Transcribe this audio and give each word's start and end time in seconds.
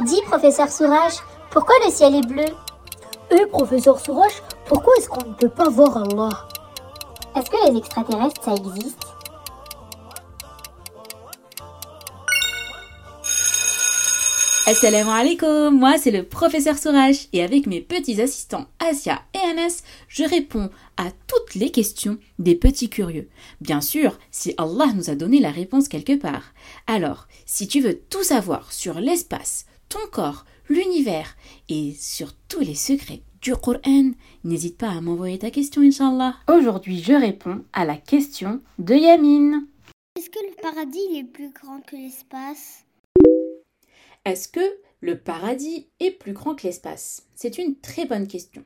Dis, 0.00 0.20
professeur 0.22 0.68
Sourage, 0.70 1.14
pourquoi 1.50 1.74
le 1.84 1.90
ciel 1.90 2.16
est 2.16 2.26
bleu? 2.26 2.44
Eh, 3.30 3.46
professeur 3.46 3.98
Sourage, 4.00 4.42
pourquoi 4.66 4.92
est-ce 4.98 5.08
qu'on 5.08 5.28
ne 5.28 5.34
peut 5.34 5.48
pas 5.48 5.68
voir 5.68 5.96
Allah? 5.96 6.48
Est-ce 7.36 7.48
que 7.48 7.70
les 7.70 7.78
extraterrestres, 7.78 8.42
ça 8.42 8.54
existe? 8.54 8.98
Assalamu 14.66 15.10
alaikum, 15.10 15.78
moi 15.78 15.98
c'est 15.98 16.10
le 16.10 16.22
professeur 16.22 16.78
Sourage 16.78 17.28
et 17.34 17.42
avec 17.42 17.66
mes 17.66 17.82
petits 17.82 18.20
assistants 18.20 18.64
Asia 18.78 19.20
et 19.34 19.50
Anas, 19.50 19.82
je 20.08 20.24
réponds 20.24 20.70
à 20.96 21.10
toutes 21.26 21.54
les 21.54 21.70
questions 21.70 22.16
des 22.38 22.54
petits 22.54 22.88
curieux. 22.88 23.28
Bien 23.60 23.82
sûr, 23.82 24.18
si 24.30 24.54
Allah 24.56 24.86
nous 24.94 25.10
a 25.10 25.14
donné 25.14 25.38
la 25.38 25.50
réponse 25.50 25.88
quelque 25.88 26.18
part. 26.18 26.54
Alors, 26.86 27.26
si 27.44 27.68
tu 27.68 27.80
veux 27.80 28.00
tout 28.08 28.22
savoir 28.22 28.72
sur 28.72 28.98
l'espace, 29.00 29.66
ton 29.94 30.08
corps, 30.10 30.44
l'univers 30.68 31.36
et 31.68 31.92
sur 31.92 32.32
tous 32.48 32.58
les 32.58 32.74
secrets 32.74 33.22
du 33.40 33.54
Coran, 33.54 34.10
n'hésite 34.42 34.76
pas 34.76 34.90
à 34.90 35.00
m'envoyer 35.00 35.38
ta 35.38 35.52
question, 35.52 35.82
Inch'Allah. 35.82 36.34
Aujourd'hui, 36.48 37.00
je 37.00 37.12
réponds 37.12 37.64
à 37.72 37.84
la 37.84 37.96
question 37.96 38.60
de 38.80 38.96
Yamine. 38.96 39.68
Est-ce 40.18 40.30
que 40.30 40.40
le 40.40 40.60
paradis 40.60 41.16
est 41.16 41.22
plus 41.22 41.52
grand 41.52 41.80
que 41.80 41.94
l'espace? 41.94 42.84
Est-ce 44.24 44.48
que 44.48 44.68
le 45.00 45.16
paradis 45.16 45.86
est 46.00 46.10
plus 46.10 46.32
grand 46.32 46.56
que 46.56 46.66
l'espace? 46.66 47.28
C'est 47.36 47.58
une 47.58 47.76
très 47.76 48.04
bonne 48.04 48.26
question. 48.26 48.64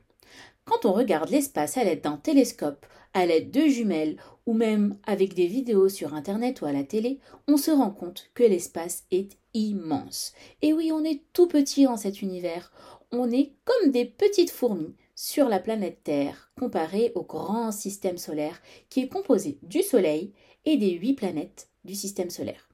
Quand 0.65 0.85
on 0.85 0.93
regarde 0.93 1.29
l'espace 1.29 1.77
à 1.77 1.83
l'aide 1.83 2.01
d'un 2.01 2.17
télescope, 2.17 2.87
à 3.13 3.27
l'aide 3.27 3.51
de 3.51 3.67
jumelles 3.67 4.17
ou 4.47 4.53
même 4.53 4.97
avec 5.05 5.35
des 5.35 5.45
vidéos 5.45 5.89
sur 5.89 6.15
Internet 6.15 6.61
ou 6.61 6.65
à 6.65 6.71
la 6.71 6.83
télé, 6.83 7.19
on 7.47 7.57
se 7.57 7.69
rend 7.69 7.91
compte 7.91 8.31
que 8.33 8.43
l'espace 8.43 9.03
est 9.11 9.38
immense. 9.53 10.33
Et 10.61 10.73
oui, 10.73 10.91
on 10.91 11.03
est 11.03 11.21
tout 11.33 11.47
petit 11.47 11.85
dans 11.85 11.97
cet 11.97 12.21
univers. 12.21 12.71
On 13.11 13.31
est 13.31 13.53
comme 13.65 13.91
des 13.91 14.05
petites 14.05 14.51
fourmis 14.51 14.95
sur 15.15 15.49
la 15.49 15.59
planète 15.59 16.03
Terre 16.03 16.51
comparé 16.57 17.11
au 17.15 17.23
grand 17.23 17.71
système 17.71 18.17
solaire 18.17 18.61
qui 18.89 19.01
est 19.01 19.09
composé 19.09 19.57
du 19.63 19.81
Soleil 19.81 20.33
et 20.65 20.77
des 20.77 20.91
huit 20.91 21.13
planètes 21.13 21.69
du 21.83 21.95
système 21.95 22.29
solaire. 22.29 22.69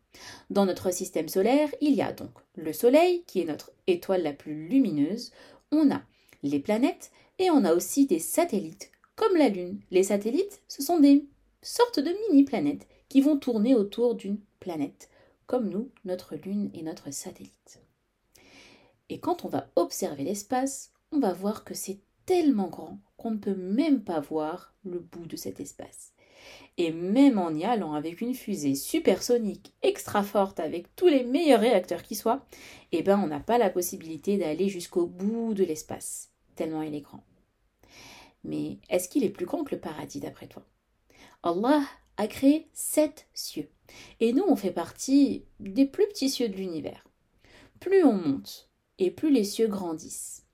Dans 0.50 0.66
notre 0.66 0.92
système 0.92 1.28
solaire, 1.28 1.70
il 1.82 1.94
y 1.94 2.02
a 2.02 2.12
donc 2.12 2.32
le 2.56 2.74
Soleil, 2.74 3.24
qui 3.28 3.42
est 3.42 3.46
notre 3.46 3.72
étoile 3.88 4.24
la 4.24 4.34
plus 4.34 4.68
lumineuse, 4.68 5.32
on 5.72 5.92
a 5.92 6.04
les 6.44 6.60
planètes 6.60 7.12
et 7.40 7.50
on 7.50 7.66
a 7.66 7.74
aussi 7.74 8.06
des 8.06 8.20
satellites, 8.20 8.92
comme 9.16 9.36
la 9.36 9.50
Lune. 9.50 9.80
Les 9.92 10.04
satellites, 10.04 10.62
ce 10.68 10.84
sont 10.84 11.00
des 11.00 11.26
sortes 11.62 12.00
de 12.00 12.16
mini-planètes 12.30 12.88
qui 13.10 13.22
vont 13.22 13.38
tourner 13.38 13.76
autour 13.76 14.16
d'une 14.16 14.40
planète, 14.60 15.10
comme 15.48 15.70
nous, 15.70 15.92
notre 16.04 16.36
Lune 16.36 16.70
et 16.74 16.84
notre 16.84 17.12
satellite. 17.12 17.82
Et 19.10 19.20
quand 19.20 19.46
on 19.46 19.50
va 19.50 19.70
observer 19.76 20.24
l'espace, 20.24 20.92
on 21.12 21.20
va 21.20 21.34
voir 21.34 21.64
que 21.64 21.74
c'est 21.74 22.00
tellement 22.26 22.68
grand 22.68 23.00
qu'on 23.18 23.32
ne 23.32 23.38
peut 23.38 23.56
même 23.56 24.04
pas 24.04 24.20
voir 24.20 24.74
le 24.84 25.00
bout 25.00 25.28
de 25.28 25.36
cet 25.36 25.60
espace. 25.60 26.14
Et 26.78 26.92
même 26.92 27.38
en 27.40 27.54
y 27.54 27.64
allant 27.64 27.94
avec 27.94 28.22
une 28.22 28.34
fusée 28.34 28.76
supersonique 28.76 29.74
extra 29.82 30.24
forte 30.24 30.60
avec 30.60 30.96
tous 30.96 31.08
les 31.08 31.24
meilleurs 31.24 31.62
réacteurs 31.62 32.04
qui 32.04 32.16
soient, 32.16 32.46
eh 32.92 33.02
ben 33.02 33.20
on 33.20 33.28
n'a 33.28 33.40
pas 33.40 33.58
la 33.58 33.70
possibilité 33.70 34.38
d'aller 34.38 34.70
jusqu'au 34.70 35.06
bout 35.06 35.54
de 35.54 35.64
l'espace, 35.64 36.32
tellement 36.56 36.82
il 36.82 36.94
est 36.94 37.02
grand. 37.02 37.24
Mais 38.44 38.78
est-ce 38.90 39.10
qu'il 39.10 39.24
est 39.24 39.30
plus 39.30 39.46
grand 39.46 39.64
que 39.64 39.74
le 39.74 39.82
paradis 39.82 40.20
d'après 40.20 40.48
toi? 40.48 40.64
Allah 41.42 41.82
a 42.18 42.28
créé 42.28 42.70
sept 42.74 43.28
cieux. 43.34 43.70
Et 44.20 44.34
nous, 44.34 44.44
on 44.48 44.56
fait 44.56 44.72
partie 44.72 45.46
des 45.60 45.86
plus 45.86 46.08
petits 46.08 46.30
cieux 46.30 46.50
de 46.50 46.56
l'univers. 46.56 47.08
Plus 47.80 48.04
on 48.04 48.14
monte, 48.14 48.70
et 49.00 49.12
plus 49.12 49.32
les 49.32 49.44
cieux 49.44 49.68
grandissent. 49.68 50.46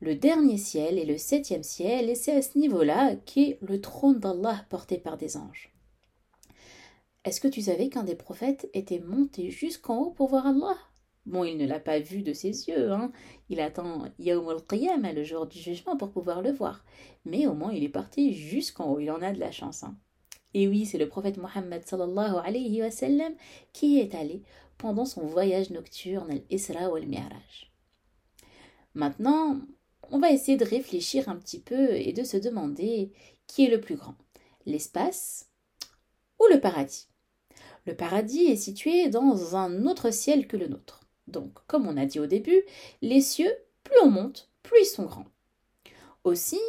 Le 0.00 0.14
dernier 0.14 0.58
ciel 0.58 0.98
est 0.98 1.04
le 1.04 1.18
septième 1.18 1.62
ciel, 1.62 2.10
et 2.10 2.14
c'est 2.14 2.36
à 2.36 2.42
ce 2.42 2.58
niveau-là 2.58 3.16
qu'est 3.16 3.58
le 3.62 3.80
trône 3.80 4.18
d'Allah 4.18 4.66
porté 4.68 4.98
par 4.98 5.16
des 5.16 5.36
anges. 5.36 5.72
Est-ce 7.24 7.40
que 7.40 7.48
tu 7.48 7.62
savais 7.62 7.88
qu'un 7.88 8.04
des 8.04 8.16
prophètes 8.16 8.68
était 8.74 9.00
monté 9.00 9.50
jusqu'en 9.50 9.98
haut 9.98 10.10
pour 10.10 10.28
voir 10.28 10.46
Allah? 10.46 10.76
Bon, 11.24 11.42
il 11.42 11.56
ne 11.56 11.66
l'a 11.66 11.80
pas 11.80 12.00
vu 12.00 12.20
de 12.20 12.34
ses 12.34 12.68
yeux, 12.68 12.92
hein. 12.92 13.10
il 13.48 13.60
attend 13.60 14.04
Yawm 14.18 14.46
al-Qiyamah, 14.46 15.14
le 15.14 15.24
jour 15.24 15.46
du 15.46 15.58
jugement, 15.58 15.96
pour 15.96 16.10
pouvoir 16.10 16.42
le 16.42 16.52
voir. 16.52 16.84
Mais 17.24 17.46
au 17.46 17.54
moins, 17.54 17.72
il 17.72 17.82
est 17.82 17.88
parti 17.88 18.34
jusqu'en 18.34 18.92
haut, 18.92 19.00
il 19.00 19.10
en 19.10 19.22
a 19.22 19.32
de 19.32 19.40
la 19.40 19.50
chance. 19.50 19.84
Hein. 19.84 19.96
Et 20.54 20.68
oui, 20.68 20.86
c'est 20.86 20.98
le 20.98 21.08
prophète 21.08 21.36
Mohammed 21.36 21.84
sallallahu 21.84 23.36
qui 23.72 23.98
est 23.98 24.14
allé 24.14 24.42
pendant 24.78 25.04
son 25.04 25.26
voyage 25.26 25.70
nocturne 25.70 26.30
al-Isra 26.30 26.88
ou 26.88 26.94
al-Mi'raj. 26.94 27.72
Maintenant, 28.94 29.60
on 30.10 30.18
va 30.18 30.30
essayer 30.30 30.56
de 30.56 30.64
réfléchir 30.64 31.28
un 31.28 31.36
petit 31.36 31.60
peu 31.60 31.94
et 31.94 32.12
de 32.12 32.22
se 32.22 32.36
demander 32.36 33.12
qui 33.46 33.64
est 33.64 33.70
le 33.70 33.80
plus 33.80 33.96
grand, 33.96 34.14
l'espace 34.64 35.50
ou 36.38 36.46
le 36.46 36.60
paradis. 36.60 37.08
Le 37.86 37.94
paradis 37.94 38.44
est 38.44 38.56
situé 38.56 39.08
dans 39.08 39.56
un 39.56 39.86
autre 39.86 40.10
ciel 40.10 40.46
que 40.46 40.56
le 40.56 40.68
nôtre. 40.68 41.00
Donc, 41.26 41.52
comme 41.66 41.86
on 41.86 41.96
a 41.96 42.06
dit 42.06 42.20
au 42.20 42.26
début, 42.26 42.62
les 43.02 43.20
cieux, 43.20 43.52
plus 43.82 43.98
on 44.02 44.10
monte, 44.10 44.50
plus 44.62 44.82
ils 44.82 44.86
sont 44.86 45.04
grands. 45.04 45.26
Aussi, 46.22 46.60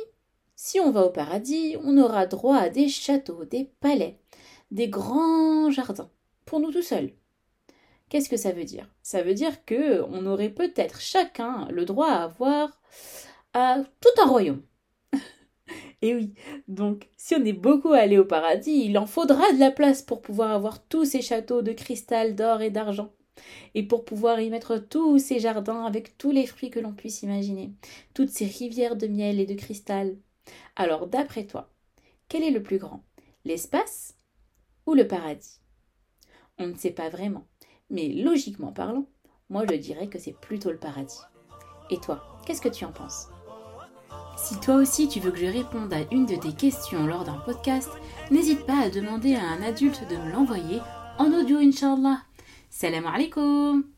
si 0.56 0.80
on 0.80 0.92
va 0.92 1.06
au 1.06 1.10
paradis, 1.10 1.76
on 1.84 1.98
aura 1.98 2.26
droit 2.26 2.58
à 2.58 2.70
des 2.70 2.88
châteaux, 2.88 3.46
des 3.46 3.72
palais, 3.80 4.20
des 4.72 4.88
grands 4.88 5.70
jardins, 5.70 6.10
pour 6.46 6.60
nous 6.60 6.72
tout 6.72 6.82
seuls. 6.82 7.12
Qu'est-ce 8.10 8.30
que 8.30 8.38
ça 8.38 8.52
veut 8.52 8.64
dire? 8.64 8.88
Ça 9.02 9.24
veut 9.24 9.34
dire 9.34 9.66
que 9.66 10.02
on 10.04 10.26
aurait 10.26 10.50
peut-être 10.50 11.02
chacun 11.02 11.68
le 11.72 11.86
droit 11.86 12.10
à 12.10 12.24
avoir 12.24 12.82
à 13.54 13.84
tout 14.00 14.22
un 14.22 14.28
royaume. 14.28 14.62
Et 16.02 16.14
oui, 16.14 16.34
donc 16.68 17.10
si 17.18 17.36
on 17.36 17.44
est 17.44 17.54
beaucoup 17.54 17.94
allé 17.94 18.18
au 18.18 18.26
paradis, 18.26 18.86
il 18.86 18.98
en 18.98 19.08
faudra 19.08 19.52
de 19.54 19.60
la 19.60 19.72
place 19.72 20.02
pour 20.02 20.22
pouvoir 20.22 20.52
avoir 20.52 20.84
tous 20.86 21.06
ces 21.06 21.22
châteaux 21.22 21.62
de 21.62 21.72
cristal, 21.72 22.36
d'or 22.36 22.62
et 22.62 22.70
d'argent 22.70 23.12
et 23.74 23.84
pour 23.84 24.06
pouvoir 24.06 24.40
y 24.40 24.50
mettre 24.50 24.78
tous 24.78 25.20
ces 25.20 25.40
jardins 25.40 25.84
avec 25.86 26.18
tous 26.18 26.32
les 26.32 26.46
fruits 26.46 26.70
que 26.70 26.80
l'on 26.80 26.94
puisse 26.94 27.24
imaginer, 27.24 27.72
toutes 28.14 28.30
ces 28.30 28.46
rivières 28.46 28.96
de 28.96 29.08
miel 29.08 29.40
et 29.40 29.46
de 29.46 29.54
cristal. 29.54 30.18
Alors, 30.76 31.08
d'après 31.08 31.46
toi, 31.46 31.70
quel 32.28 32.44
est 32.44 32.52
le 32.52 32.64
plus 32.64 32.78
grand? 32.78 33.04
L'espace 33.44 34.16
ou 34.86 34.94
le 34.94 35.08
paradis? 35.08 35.62
On 36.58 36.68
ne 36.68 36.76
sait 36.76 36.92
pas 36.92 37.10
vraiment, 37.10 37.48
mais 37.90 38.10
logiquement 38.10 38.72
parlant, 38.72 39.08
moi 39.50 39.66
je 39.70 39.76
dirais 39.76 40.08
que 40.08 40.20
c'est 40.20 40.40
plutôt 40.40 40.72
le 40.72 40.78
paradis. 40.78 41.20
Et 41.90 42.00
toi, 42.00 42.40
qu'est-ce 42.46 42.62
que 42.62 42.70
tu 42.70 42.86
en 42.86 42.92
penses? 42.92 43.28
Si 44.38 44.60
toi 44.60 44.76
aussi 44.76 45.08
tu 45.08 45.20
veux 45.20 45.32
que 45.32 45.38
je 45.38 45.46
réponde 45.46 45.94
à 45.94 46.02
une 46.12 46.26
de 46.26 46.36
tes 46.36 46.54
questions 46.54 47.06
lors 47.06 47.24
d'un 47.24 47.40
podcast, 47.40 47.90
n'hésite 48.32 48.66
pas 48.66 48.80
à 48.80 48.90
demander 48.90 49.36
à 49.36 49.44
un 49.44 49.62
adulte 49.62 50.08
de 50.10 50.18
me 50.18 50.32
l'envoyer 50.32 50.80
en 51.18 51.32
audio, 51.32 51.58
Inch'Allah. 51.58 52.22
Salam 52.70 53.06
alaikum 53.06 53.95